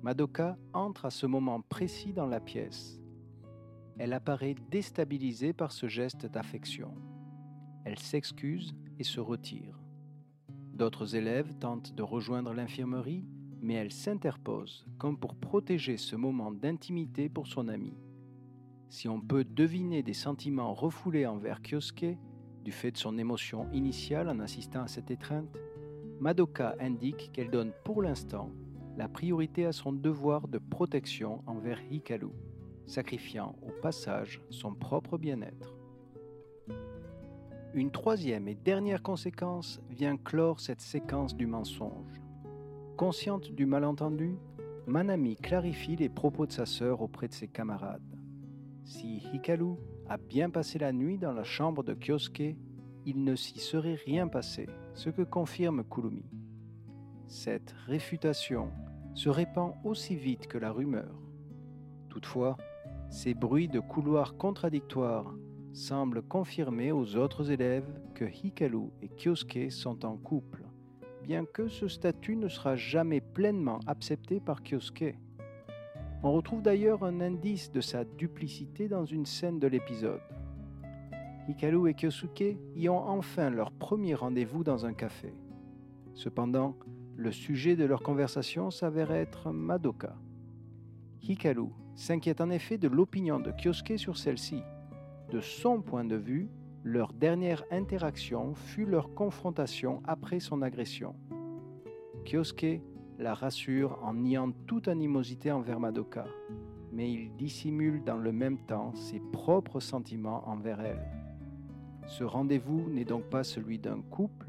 [0.02, 3.00] Madoka entre à ce moment précis dans la pièce.
[3.98, 6.94] Elle apparaît déstabilisée par ce geste d'affection.
[7.84, 9.78] Elle s'excuse et se retire.
[10.72, 13.26] D'autres élèves tentent de rejoindre l'infirmerie,
[13.60, 17.98] mais elle s'interpose comme pour protéger ce moment d'intimité pour son amie.
[18.88, 22.16] Si on peut deviner des sentiments refoulés envers Kyosuke,
[22.64, 25.54] du fait de son émotion initiale en assistant à cette étreinte,
[26.20, 28.50] Madoka indique qu'elle donne pour l'instant
[29.00, 32.32] la priorité à son devoir de protection envers Hikaru,
[32.84, 35.74] sacrifiant au passage son propre bien-être.
[37.72, 42.20] Une troisième et dernière conséquence vient clore cette séquence du mensonge.
[42.98, 44.36] Consciente du malentendu,
[44.86, 48.18] Manami clarifie les propos de sa sœur auprès de ses camarades.
[48.84, 49.76] Si Hikaru
[50.10, 52.54] a bien passé la nuit dans la chambre de Kyosuke,
[53.06, 56.26] il ne s'y serait rien passé, ce que confirme Kurumi.
[57.28, 58.70] Cette réfutation
[59.14, 61.14] se répand aussi vite que la rumeur.
[62.08, 62.56] Toutefois,
[63.08, 65.34] ces bruits de couloirs contradictoires
[65.72, 70.64] semblent confirmer aux autres élèves que Hikaru et Kyosuke sont en couple,
[71.22, 75.16] bien que ce statut ne sera jamais pleinement accepté par Kyosuke.
[76.22, 80.20] On retrouve d'ailleurs un indice de sa duplicité dans une scène de l'épisode.
[81.48, 85.32] Hikaru et Kyosuke y ont enfin leur premier rendez-vous dans un café.
[86.14, 86.76] Cependant,
[87.20, 90.16] le sujet de leur conversation s'avère être Madoka.
[91.22, 94.62] Hikaru s'inquiète en effet de l'opinion de Kyosuke sur celle-ci.
[95.30, 96.48] De son point de vue,
[96.82, 101.14] leur dernière interaction fut leur confrontation après son agression.
[102.24, 102.80] Kyosuke
[103.18, 106.24] la rassure en niant toute animosité envers Madoka,
[106.90, 111.06] mais il dissimule dans le même temps ses propres sentiments envers elle.
[112.06, 114.46] Ce rendez-vous n'est donc pas celui d'un couple,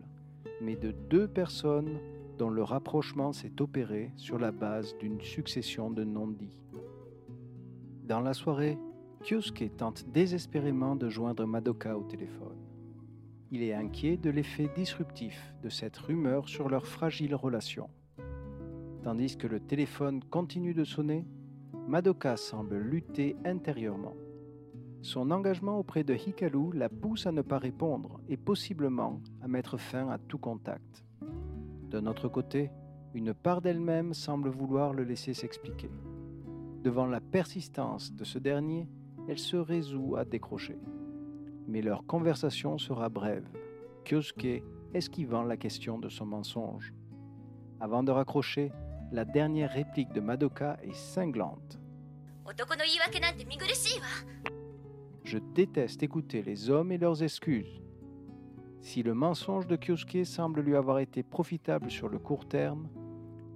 [0.62, 2.00] mais de deux personnes
[2.42, 6.64] dont le rapprochement s'est opéré sur la base d'une succession de non-dits.
[8.04, 8.80] Dans la soirée,
[9.24, 12.58] Kyosuke tente désespérément de joindre Madoka au téléphone.
[13.52, 17.92] Il est inquiet de l'effet disruptif de cette rumeur sur leur fragile relation.
[19.04, 21.28] Tandis que le téléphone continue de sonner,
[21.88, 24.16] Madoka semble lutter intérieurement.
[25.04, 29.78] Son engagement auprès de Hikaru la pousse à ne pas répondre et possiblement à mettre
[29.78, 31.06] fin à tout contact.
[31.92, 32.72] D'un autre côté,
[33.14, 35.92] une part d'elle-même semble vouloir le laisser s'expliquer.
[36.84, 38.88] Devant la persistance de ce dernier,
[39.28, 40.80] elle se résout à décrocher.
[41.68, 43.46] Mais leur conversation sera brève,
[44.06, 44.64] Kyosuke
[44.94, 46.94] esquivant la question de son mensonge.
[47.82, 48.72] Avant de raccrocher,
[49.12, 51.78] la dernière réplique de Madoka est cinglante.
[55.26, 57.81] Je déteste écouter les hommes et leurs excuses.
[58.82, 62.90] Si le mensonge de Kyosuke semble lui avoir été profitable sur le court terme,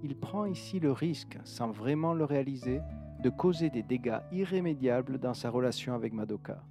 [0.04, 2.80] il prend ici le risque, sans vraiment le réaliser,
[3.22, 6.62] de causer des dégâts irrémédiables dans sa relation avec Madoka.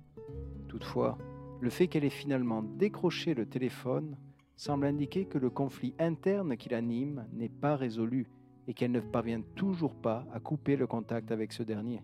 [0.69, 1.17] Toutefois,
[1.59, 4.17] le fait qu'elle ait finalement décroché le téléphone
[4.55, 8.29] semble indiquer que le conflit interne qui l'anime n'est pas résolu
[8.67, 12.01] et qu'elle ne parvient toujours pas à couper le contact avec ce dernier.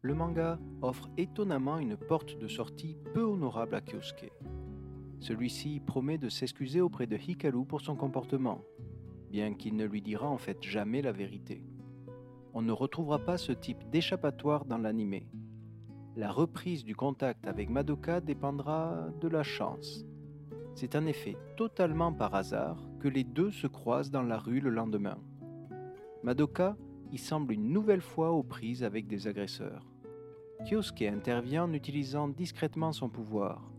[0.00, 4.32] Le manga offre étonnamment une porte de sortie peu honorable à Kyosuke.
[5.22, 8.60] Celui-ci promet de s'excuser auprès de Hikaru pour son comportement,
[9.30, 11.62] bien qu'il ne lui dira en fait jamais la vérité.
[12.54, 15.20] On ne retrouvera pas ce type d'échappatoire dans l'anime.
[16.16, 20.04] La reprise du contact avec Madoka dépendra de la chance.
[20.74, 24.70] C'est en effet totalement par hasard que les deux se croisent dans la rue le
[24.70, 25.18] lendemain.
[26.24, 26.76] Madoka
[27.12, 29.86] y semble une nouvelle fois aux prises avec des agresseurs.
[30.64, 33.71] Kyosuke intervient en utilisant discrètement son pouvoir,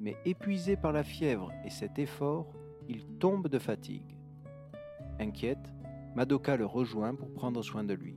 [0.00, 2.52] mais épuisé par la fièvre et cet effort,
[2.88, 4.16] il tombe de fatigue.
[5.20, 5.72] Inquiète,
[6.16, 8.16] Madoka le rejoint pour prendre soin de lui.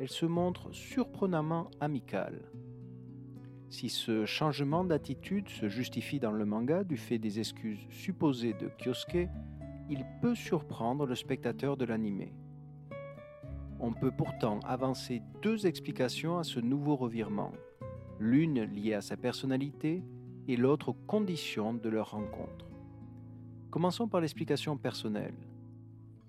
[0.00, 2.50] Elle se montre surprenamment amicale.
[3.70, 8.70] Si ce changement d'attitude se justifie dans le manga du fait des excuses supposées de
[8.78, 9.28] Kyosuke,
[9.90, 12.26] il peut surprendre le spectateur de l'anime.
[13.80, 17.52] On peut pourtant avancer deux explications à ce nouveau revirement,
[18.18, 20.02] l'une liée à sa personnalité
[20.48, 22.66] et l'autre aux conditions de leur rencontre.
[23.70, 25.34] Commençons par l'explication personnelle.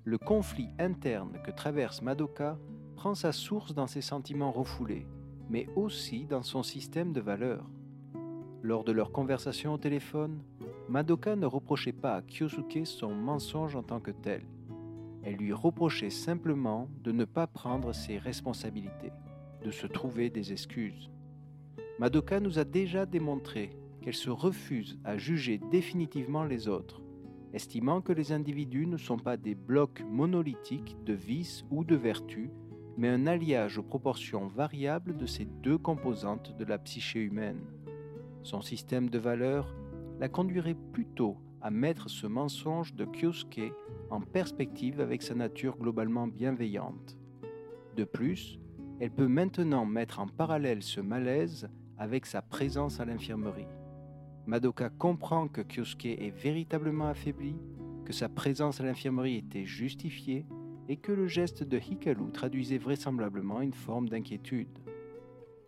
[0.04, 2.60] Le conflit interne que traverse Madoka
[2.98, 5.08] prend sa source dans ses sentiments refoulés,
[5.50, 7.66] mais aussi dans son système de valeurs.
[8.62, 10.44] Lors de leur conversation au téléphone,
[10.90, 14.44] Madoka ne reprochait pas à Kyosuke son mensonge en tant que tel.
[15.24, 19.14] Elle lui reprochait simplement de ne pas prendre ses responsabilités,
[19.64, 21.10] de se trouver des excuses.
[22.00, 27.02] Madoka nous a déjà démontré qu'elle se refuse à juger définitivement les autres,
[27.54, 32.50] estimant que les individus ne sont pas des blocs monolithiques de vices ou de vertus,
[32.98, 37.62] mais un alliage aux proportions variables de ces deux composantes de la psyché humaine.
[38.44, 39.76] Son système de valeurs
[40.20, 43.74] la conduirait plutôt à mettre ce mensonge de Kyosuke
[44.10, 47.18] en perspective avec sa nature globalement bienveillante.
[47.96, 48.60] De plus,
[49.00, 53.68] elle peut maintenant mettre en parallèle ce malaise avec sa présence à l'infirmerie.
[54.50, 57.56] Madoka comprend que Kyosuke est véritablement affaibli,
[58.04, 60.48] que sa présence à l'infirmerie était justifiée
[60.88, 64.80] et que le geste de Hikaru traduisait vraisemblablement une forme d'inquiétude.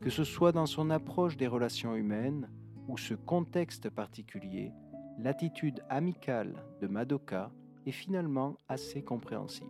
[0.01, 2.49] Que ce soit dans son approche des relations humaines
[2.87, 4.71] ou ce contexte particulier,
[5.19, 7.51] l'attitude amicale de Madoka
[7.85, 9.69] est finalement assez compréhensible.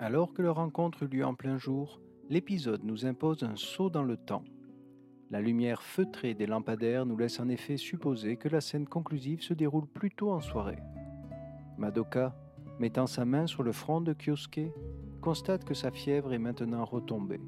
[0.00, 4.02] Alors que leur rencontre eut lieu en plein jour, l'épisode nous impose un saut dans
[4.02, 4.42] le temps.
[5.30, 9.52] La lumière feutrée des lampadaires nous laisse en effet supposer que la scène conclusive se
[9.52, 10.78] déroule plutôt en soirée.
[11.76, 12.34] Madoka,
[12.78, 14.72] mettant sa main sur le front de Kyosuke,
[15.20, 17.42] constate que sa fièvre est maintenant retombée.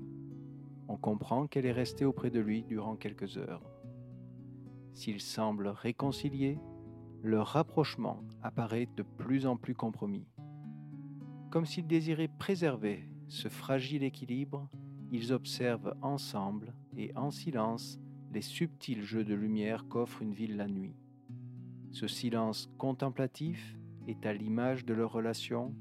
[0.88, 3.62] On comprend qu'elle est restée auprès de lui durant quelques heures.
[4.92, 6.58] S'ils semblent réconciliés,
[7.22, 10.26] leur rapprochement apparaît de plus en plus compromis.
[11.50, 14.68] Comme s'ils désiraient préserver ce fragile équilibre,
[15.11, 17.98] ils observent ensemble et en silence
[18.32, 20.94] les subtils jeux de lumière qu'offre une ville la nuit.
[21.90, 25.74] Ce silence contemplatif est à l'image de leur relation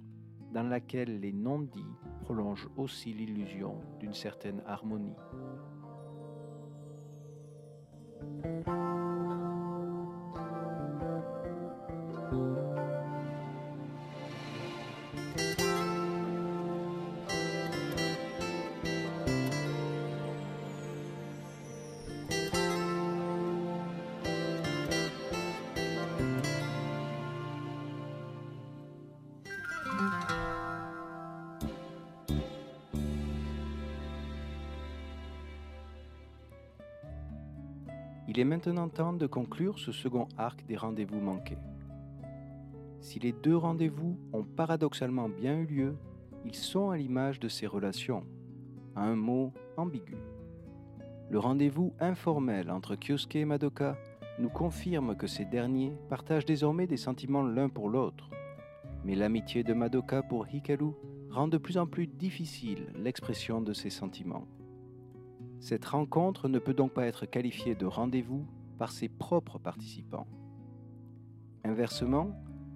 [0.53, 5.15] dans laquelle les non-dits prolongent aussi l'illusion d'une certaine harmonie.
[38.39, 41.57] Il est maintenant temps de conclure ce second arc des rendez-vous manqués.
[43.01, 45.97] Si les deux rendez-vous ont paradoxalement bien eu lieu,
[46.45, 48.23] ils sont à l'image de ces relations,
[48.95, 50.15] à un mot ambigu.
[51.29, 53.97] Le rendez-vous informel entre Kyosuke et Madoka
[54.39, 58.29] nous confirme que ces derniers partagent désormais des sentiments l'un pour l'autre.
[59.03, 60.93] Mais l'amitié de Madoka pour Hikaru
[61.29, 64.47] rend de plus en plus difficile l'expression de ses sentiments.
[65.59, 68.45] Cette rencontre ne peut donc pas être qualifiée de rendez-vous
[68.77, 70.27] par ses propres participants.
[71.65, 72.31] Inversement,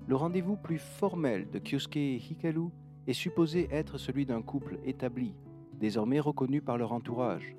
[0.05, 2.67] le rendez-vous plus formel de Kyosuke et Hikaru
[3.07, 5.33] est supposé être celui d'un couple établi,
[5.79, 7.55] désormais reconnu par leur entourage.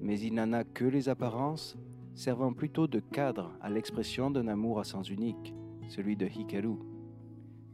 [0.00, 1.76] Mais il n'en a que les apparences,
[2.14, 5.54] servant plutôt de cadre à l'expression d'un amour à sens unique,
[5.88, 6.78] celui de Hikaru.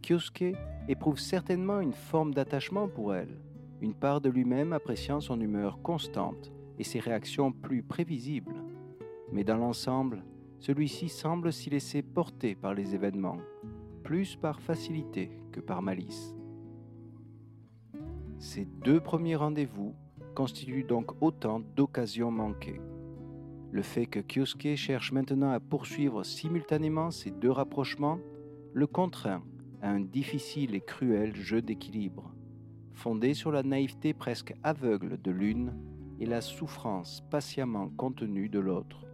[0.03, 0.57] Kyosuke
[0.89, 3.39] éprouve certainement une forme d'attachement pour elle,
[3.81, 8.63] une part de lui-même appréciant son humeur constante et ses réactions plus prévisibles.
[9.33, 10.25] Mais dans l'ensemble,
[10.61, 13.39] celui-ci semble s'y laisser porter par les événements,
[14.03, 16.35] plus par facilité que par malice.
[18.39, 19.95] Ces deux premiers rendez-vous
[20.35, 22.81] constituent donc autant d'occasions manquées.
[23.71, 28.19] Le fait que Kyosuke cherche maintenant à poursuivre simultanément ces deux rapprochements
[28.73, 29.43] le contraint
[29.83, 32.33] à un difficile et cruel jeu d'équilibre,
[32.93, 35.73] fondé sur la naïveté presque aveugle de l'une
[36.21, 39.07] et la souffrance patiemment contenue de l'autre.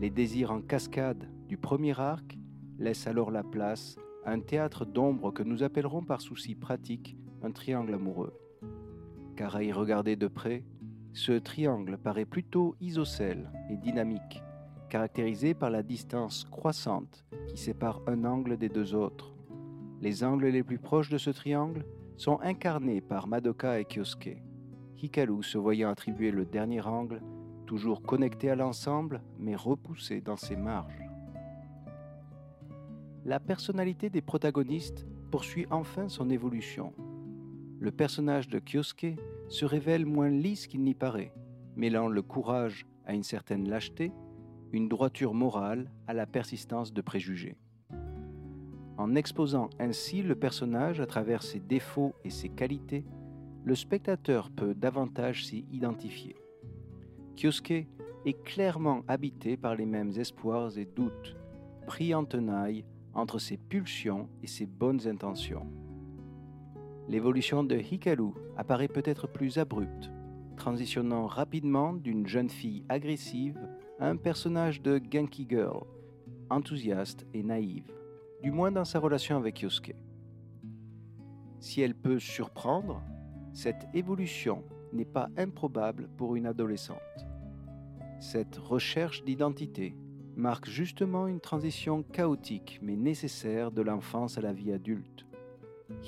[0.00, 2.38] Les désirs en cascade du premier arc
[2.78, 7.50] laissent alors la place à un théâtre d'ombre que nous appellerons par souci pratique un
[7.50, 8.32] triangle amoureux.
[9.36, 10.64] Car à y regarder de près,
[11.12, 14.42] ce triangle paraît plutôt isocèle et dynamique,
[14.88, 19.34] caractérisé par la distance croissante qui sépare un angle des deux autres.
[20.00, 21.84] Les angles les plus proches de ce triangle
[22.16, 24.42] sont incarnés par Madoka et Kyosuke.
[25.02, 27.20] Hikaru se voyant attribuer le dernier angle,
[27.66, 31.02] toujours connecté à l'ensemble, mais repoussé dans ses marges.
[33.24, 36.92] La personnalité des protagonistes poursuit enfin son évolution.
[37.80, 41.32] Le personnage de Kyosuke se révèle moins lisse qu'il n'y paraît,
[41.74, 44.12] mêlant le courage à une certaine lâcheté,
[44.72, 47.56] une droiture morale à la persistance de préjugés.
[48.98, 53.04] En exposant ainsi le personnage à travers ses défauts et ses qualités,
[53.64, 56.36] le spectateur peut davantage s'y identifier.
[57.36, 57.86] Kyosuke
[58.24, 61.36] est clairement habité par les mêmes espoirs et doutes,
[61.86, 62.84] pris en tenaille
[63.14, 65.66] entre ses pulsions et ses bonnes intentions.
[67.08, 70.10] L'évolution de Hikaru apparaît peut-être plus abrupte,
[70.56, 73.58] transitionnant rapidement d'une jeune fille agressive
[73.98, 75.84] à un personnage de Genki Girl,
[76.50, 77.92] enthousiaste et naïve,
[78.42, 79.94] du moins dans sa relation avec Yosuke.
[81.60, 83.02] Si elle peut surprendre,
[83.52, 86.98] cette évolution n'est pas improbable pour une adolescente.
[88.20, 89.96] Cette recherche d'identité
[90.36, 95.26] marque justement une transition chaotique mais nécessaire de l'enfance à la vie adulte.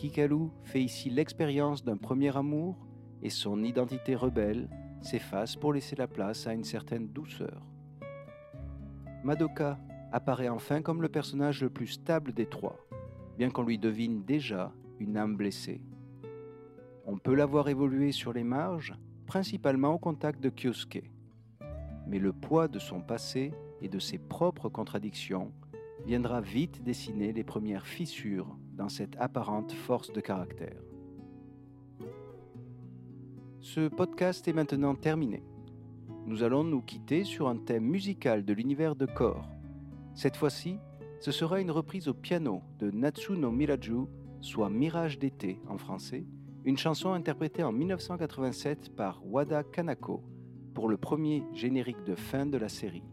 [0.02, 2.76] Hikaru fait ici l'expérience d'un premier amour
[3.22, 4.68] et son identité rebelle
[5.02, 7.66] s'efface pour laisser la place à une certaine douceur.
[9.22, 9.78] Madoka
[10.12, 12.78] apparaît enfin comme le personnage le plus stable des trois,
[13.36, 15.80] bien qu'on lui devine déjà une âme blessée.
[17.06, 18.94] On peut la voir évoluer sur les marges,
[19.26, 21.10] principalement au contact de Kyosuke.
[22.06, 23.52] Mais le poids de son passé
[23.82, 25.52] et de ses propres contradictions
[26.06, 30.80] viendra vite dessiner les premières fissures dans cette apparente force de caractère.
[33.60, 35.42] Ce podcast est maintenant terminé.
[36.26, 39.46] Nous allons nous quitter sur un thème musical de l'univers de Core.
[40.14, 40.78] Cette fois-ci,
[41.20, 44.06] ce sera une reprise au piano de Natsuno Miraju,
[44.40, 46.24] soit Mirage d'été en français,
[46.64, 50.22] une chanson interprétée en 1987 par Wada Kanako
[50.72, 53.04] pour le premier générique de fin de la série.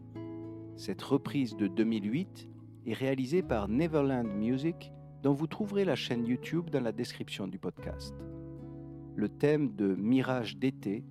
[0.76, 2.48] Cette reprise de 2008
[2.86, 4.90] est réalisée par Neverland Music,
[5.22, 8.14] dont vous trouverez la chaîne YouTube dans la description du podcast.
[9.14, 11.04] Le thème de Mirage d'été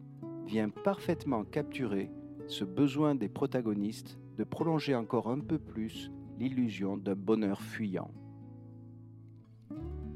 [0.47, 2.09] vient parfaitement capturer
[2.47, 8.09] ce besoin des protagonistes de prolonger encore un peu plus l'illusion d'un bonheur fuyant.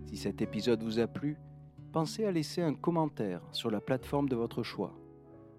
[0.07, 1.37] Si cet épisode vous a plu,
[1.95, 4.91] pensez à laisser un commentaire sur la plateforme de votre choix.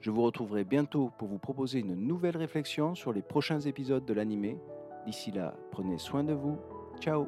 [0.00, 4.12] Je vous retrouverai bientôt pour vous proposer une nouvelle réflexion sur les prochains épisodes de
[4.12, 4.58] l'animé.
[5.06, 6.58] D'ici là, prenez soin de vous.
[7.00, 7.26] Ciao